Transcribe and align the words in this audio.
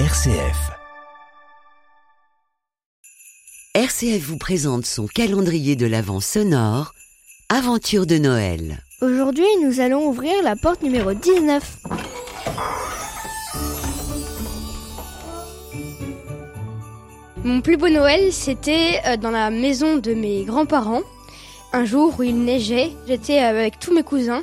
RCF. 0.00 0.72
RCF 3.76 4.22
vous 4.24 4.38
présente 4.38 4.86
son 4.86 5.06
calendrier 5.06 5.76
de 5.76 5.86
l'Avent 5.86 6.18
sonore, 6.18 6.94
Aventure 7.48 8.04
de 8.04 8.18
Noël. 8.18 8.82
Aujourd'hui, 9.02 9.46
nous 9.62 9.78
allons 9.78 10.08
ouvrir 10.08 10.42
la 10.42 10.56
porte 10.56 10.82
numéro 10.82 11.14
19. 11.14 11.76
Mon 17.44 17.60
plus 17.60 17.76
beau 17.76 17.88
Noël, 17.88 18.32
c'était 18.32 19.00
euh, 19.06 19.16
dans 19.16 19.30
la 19.30 19.50
maison 19.50 19.98
de 19.98 20.12
mes 20.12 20.42
grands-parents. 20.42 21.02
Un 21.72 21.84
jour 21.84 22.16
où 22.18 22.24
il 22.24 22.42
neigeait, 22.42 22.90
j'étais 23.06 23.38
avec 23.38 23.78
tous 23.78 23.94
mes 23.94 24.02
cousins 24.02 24.42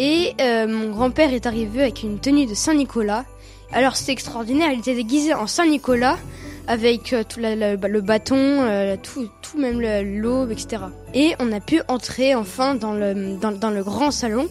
et 0.00 0.32
euh, 0.40 0.66
mon 0.66 0.90
grand-père 0.90 1.32
est 1.32 1.46
arrivé 1.46 1.82
avec 1.82 2.02
une 2.02 2.18
tenue 2.18 2.46
de 2.46 2.54
Saint-Nicolas. 2.54 3.24
Alors 3.72 3.96
c'était 3.96 4.12
extraordinaire, 4.12 4.70
il 4.72 4.80
était 4.80 4.94
déguisé 4.94 5.34
en 5.34 5.46
Saint-Nicolas 5.46 6.18
avec 6.66 7.12
euh, 7.12 7.24
tout 7.28 7.40
le 7.40 8.00
bâton, 8.00 8.36
euh, 8.36 8.96
tout, 9.02 9.28
tout 9.40 9.58
même 9.58 9.80
l'aube, 9.80 10.52
etc. 10.52 10.84
Et 11.14 11.34
on 11.38 11.52
a 11.52 11.60
pu 11.60 11.80
entrer 11.88 12.34
enfin 12.34 12.74
dans 12.74 12.92
le, 12.92 13.82
grand 13.82 14.10
salon. 14.10 14.48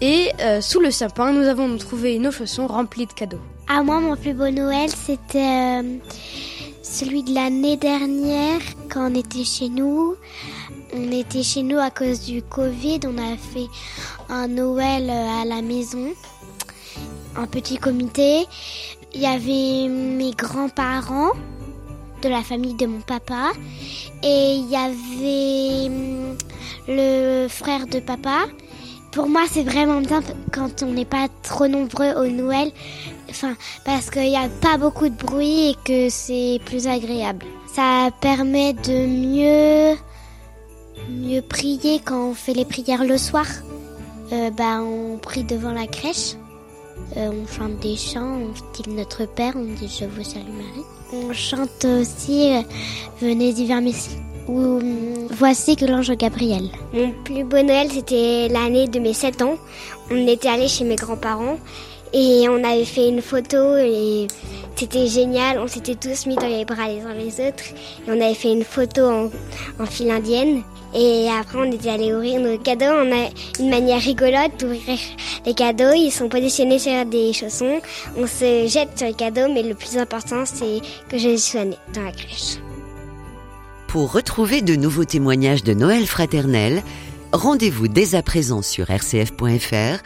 Et 0.00 0.30
euh, 0.40 0.60
sous 0.60 0.80
le 0.80 0.90
sapin, 0.90 1.32
nous 1.32 1.46
avons 1.46 1.76
trouvé 1.76 2.18
nos 2.18 2.32
chaussons 2.32 2.66
remplis 2.66 3.06
de 3.06 3.12
cadeaux. 3.12 3.40
À 3.68 3.82
moi, 3.82 4.00
mon 4.00 4.16
plus 4.16 4.34
beau 4.34 4.50
Noël, 4.50 4.90
c'était 4.90 5.80
celui 6.82 7.22
de 7.22 7.34
l'année 7.34 7.76
dernière 7.76 8.60
quand 8.90 9.10
on 9.10 9.14
était 9.14 9.44
chez 9.44 9.68
nous. 9.68 10.16
On 10.94 11.10
était 11.12 11.42
chez 11.42 11.62
nous 11.62 11.78
à 11.78 11.90
cause 11.90 12.22
du 12.22 12.42
Covid. 12.42 13.00
On 13.06 13.16
a 13.18 13.36
fait 13.36 13.68
un 14.28 14.48
Noël 14.48 15.08
à 15.08 15.44
la 15.44 15.62
maison, 15.62 16.08
un 17.36 17.46
petit 17.46 17.78
comité. 17.78 18.46
Il 19.14 19.20
y 19.20 19.26
avait 19.26 19.88
mes 19.88 20.32
grands-parents 20.32 21.32
de 22.22 22.28
la 22.28 22.42
famille 22.42 22.74
de 22.74 22.86
mon 22.86 23.00
papa 23.00 23.52
et 24.22 24.54
il 24.54 24.70
y 24.70 24.76
avait 24.76 25.88
hum, 25.88 26.36
le 26.88 27.48
frère 27.48 27.86
de 27.86 28.00
papa. 28.00 28.46
Pour 29.10 29.28
moi, 29.28 29.42
c'est 29.50 29.62
vraiment 29.62 30.00
bien 30.00 30.22
quand 30.52 30.82
on 30.82 30.92
n'est 30.92 31.04
pas 31.04 31.28
trop 31.42 31.66
nombreux 31.66 32.12
au 32.14 32.26
Noël, 32.28 32.72
enfin, 33.28 33.54
parce 33.84 34.08
qu'il 34.08 34.22
n'y 34.22 34.36
a 34.36 34.48
pas 34.48 34.78
beaucoup 34.78 35.08
de 35.08 35.14
bruit 35.14 35.70
et 35.70 35.76
que 35.84 36.08
c'est 36.08 36.60
plus 36.64 36.86
agréable. 36.86 37.44
Ça 37.74 38.08
permet 38.22 38.72
de 38.72 39.06
mieux, 39.06 39.96
mieux 41.10 41.42
prier 41.42 42.00
quand 42.02 42.30
on 42.30 42.34
fait 42.34 42.54
les 42.54 42.64
prières 42.64 43.04
le 43.04 43.18
soir. 43.18 43.46
Euh, 44.32 44.50
bah, 44.50 44.80
on 44.80 45.18
prie 45.18 45.44
devant 45.44 45.72
la 45.72 45.86
crèche. 45.86 46.36
Euh, 47.16 47.30
on 47.32 47.46
chante 47.46 47.78
des 47.80 47.96
chants, 47.96 48.38
on 48.40 48.82
dit 48.82 48.90
Notre 48.90 49.26
Père, 49.26 49.52
on 49.56 49.64
dit 49.64 49.88
Je 49.88 50.06
vous 50.06 50.24
salue 50.24 50.44
Marie. 50.46 50.86
On 51.12 51.32
chante 51.32 51.84
aussi 51.84 52.52
euh, 52.52 52.62
Venez 53.20 53.52
d'hiver 53.52 53.80
Messie 53.80 54.16
ou 54.48 54.58
hum, 54.58 55.28
Voici 55.30 55.76
que 55.76 55.84
l'ange 55.84 56.10
Gabriel. 56.16 56.68
Mon 56.92 57.12
plus 57.24 57.44
beau 57.44 57.62
Noël, 57.62 57.88
c'était 57.90 58.48
l'année 58.48 58.88
de 58.88 58.98
mes 58.98 59.12
7 59.12 59.42
ans. 59.42 59.56
On 60.10 60.26
était 60.26 60.48
allé 60.48 60.68
chez 60.68 60.84
mes 60.84 60.96
grands-parents 60.96 61.58
et 62.12 62.46
on 62.48 62.62
avait 62.62 62.84
fait 62.84 63.08
une 63.08 63.22
photo 63.22 63.76
et 63.76 64.26
c'était 64.76 65.06
génial. 65.06 65.58
On 65.58 65.68
s'était 65.68 65.94
tous 65.94 66.26
mis 66.26 66.36
dans 66.36 66.48
les 66.48 66.64
bras 66.64 66.88
les 66.88 67.00
uns 67.02 67.14
les 67.14 67.46
autres 67.46 67.64
et 68.06 68.10
on 68.10 68.20
avait 68.20 68.34
fait 68.34 68.52
une 68.52 68.64
photo 68.64 69.02
en, 69.06 69.30
en 69.78 70.10
indienne. 70.10 70.62
Et 70.94 71.28
après, 71.30 71.58
on 71.58 71.70
était 71.72 71.88
allé 71.88 72.12
ouvrir 72.12 72.40
nos 72.40 72.58
cadeaux. 72.58 72.84
On 72.86 73.12
a 73.12 73.28
une 73.58 73.70
manière 73.70 74.00
rigolote 74.00 74.60
d'ouvrir 74.60 74.98
les 75.46 75.54
cadeaux. 75.54 75.92
Ils 75.94 76.10
sont 76.10 76.28
positionnés 76.28 76.78
sur 76.78 77.04
des 77.06 77.32
chaussons. 77.32 77.80
On 78.16 78.26
se 78.26 78.66
jette 78.66 78.98
sur 78.98 79.06
les 79.06 79.14
cadeaux, 79.14 79.52
mais 79.52 79.62
le 79.62 79.74
plus 79.74 79.96
important, 79.96 80.44
c'est 80.44 80.80
que 81.08 81.18
je 81.18 81.36
sois 81.36 81.64
dans 81.64 82.02
la 82.02 82.12
crèche. 82.12 82.58
Pour 83.88 84.12
retrouver 84.12 84.62
de 84.62 84.74
nouveaux 84.74 85.04
témoignages 85.04 85.64
de 85.64 85.74
Noël 85.74 86.06
fraternel, 86.06 86.82
rendez-vous 87.32 87.88
dès 87.88 88.14
à 88.14 88.22
présent 88.22 88.62
sur 88.62 88.86
rcf.fr, 88.86 90.02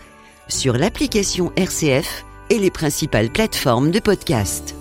sur 0.48 0.72
l'application 0.74 1.52
RCF 1.56 2.24
et 2.50 2.58
les 2.58 2.70
principales 2.70 3.30
plateformes 3.30 3.90
de 3.90 4.00
podcast. 4.00 4.74